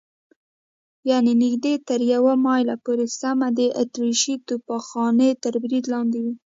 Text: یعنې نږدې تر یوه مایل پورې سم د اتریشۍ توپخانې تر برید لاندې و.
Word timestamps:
یعنې 1.09 1.31
نږدې 1.43 1.73
تر 1.87 1.99
یوه 2.13 2.33
مایل 2.45 2.69
پورې 2.85 3.05
سم 3.19 3.39
د 3.57 3.61
اتریشۍ 3.81 4.35
توپخانې 4.47 5.29
تر 5.43 5.53
برید 5.63 5.83
لاندې 5.93 6.19
و. 6.23 6.25